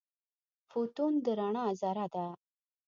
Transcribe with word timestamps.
فوتون 0.69 1.13
د 1.25 1.27
رڼا 1.39 1.65
ذره 1.81 2.05
ده. 2.13 2.25